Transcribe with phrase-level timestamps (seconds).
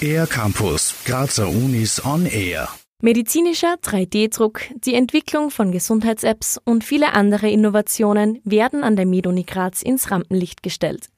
[0.00, 2.68] Air Campus, Grazer Unis on Air.
[3.00, 9.82] Medizinischer 3D-Druck, die Entwicklung von Gesundheits-Apps und viele andere Innovationen werden an der Meduni Graz
[9.82, 11.08] ins Rampenlicht gestellt.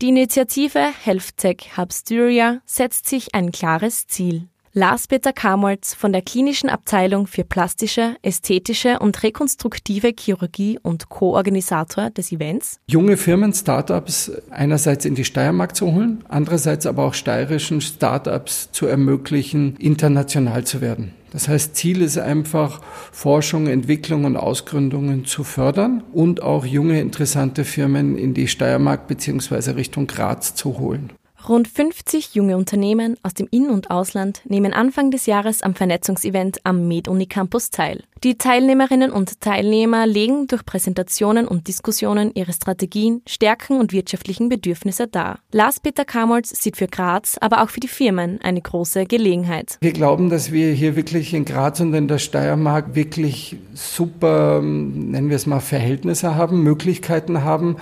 [0.00, 4.48] Die Initiative HealthTech Hub Styria setzt sich ein klares Ziel.
[4.74, 12.32] Lars-Peter Kamolz von der Klinischen Abteilung für plastische, ästhetische und rekonstruktive Chirurgie und Co-Organisator des
[12.32, 12.80] Events.
[12.86, 18.86] Junge Firmen, Startups einerseits in die Steiermark zu holen, andererseits aber auch steirischen Startups zu
[18.86, 21.12] ermöglichen, international zu werden.
[21.32, 22.80] Das heißt, Ziel ist einfach,
[23.12, 29.72] Forschung, Entwicklung und Ausgründungen zu fördern und auch junge, interessante Firmen in die Steiermark bzw.
[29.72, 31.12] Richtung Graz zu holen.
[31.48, 36.58] Rund 50 junge Unternehmen aus dem In- und Ausland nehmen Anfang des Jahres am Vernetzungsevent
[36.64, 38.04] am MedUni Campus teil.
[38.22, 45.08] Die Teilnehmerinnen und Teilnehmer legen durch Präsentationen und Diskussionen ihre Strategien, Stärken und wirtschaftlichen Bedürfnisse
[45.08, 45.40] dar.
[45.50, 49.78] Lars-Peter Kamolz sieht für Graz, aber auch für die Firmen eine große Gelegenheit.
[49.80, 55.28] Wir glauben, dass wir hier wirklich in Graz und in der Steiermark wirklich super, nennen
[55.28, 57.76] wir es mal, Verhältnisse haben, Möglichkeiten haben.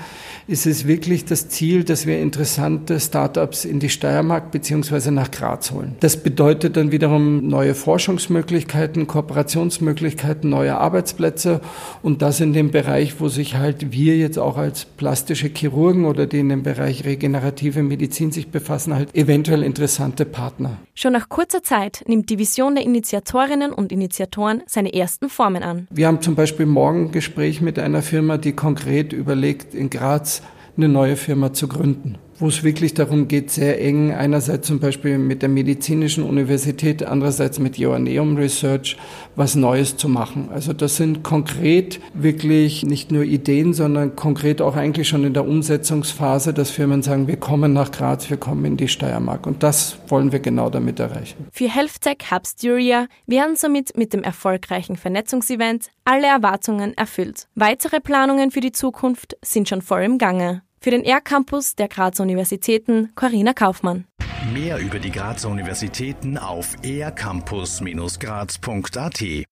[0.47, 5.11] Ist es wirklich das Ziel, dass wir interessante Startups in die Steiermark bzw.
[5.11, 5.97] nach Graz holen.
[6.01, 11.61] Das bedeutet dann wiederum neue Forschungsmöglichkeiten, Kooperationsmöglichkeiten, Möglichkeiten, neue Arbeitsplätze
[12.03, 16.27] und das in dem Bereich, wo sich halt wir jetzt auch als plastische Chirurgen oder
[16.27, 20.79] die in dem Bereich regenerative Medizin sich befassen, halt eventuell interessante Partner.
[20.95, 25.89] Schon nach kurzer Zeit nimmt die Vision der Initiatorinnen und Initiatoren seine ersten Formen an.
[25.91, 30.43] Wir haben zum Beispiel morgen ein Gespräch mit einer Firma, die konkret überlegt, in Graz
[30.77, 35.19] eine neue Firma zu gründen wo es wirklich darum geht, sehr eng einerseits zum Beispiel
[35.19, 38.97] mit der medizinischen Universität, andererseits mit Joanneum Research
[39.37, 40.49] was Neues zu machen.
[40.53, 45.47] Also das sind konkret wirklich nicht nur Ideen, sondern konkret auch eigentlich schon in der
[45.47, 49.47] Umsetzungsphase, dass Firmen sagen, wir kommen nach Graz, wir kommen in die Steiermark.
[49.47, 51.47] Und das wollen wir genau damit erreichen.
[51.53, 57.49] Für HealthTech Hub Styria werden somit mit dem erfolgreichen Vernetzungsevent alle Erwartungen erfüllt.
[57.55, 60.63] Weitere Planungen für die Zukunft sind schon voll im Gange.
[60.83, 64.07] Für den R-Campus der Grazer Universitäten Corinna Kaufmann.
[64.55, 69.47] Mehr über die Grazer Universitäten auf ercampus-graz.at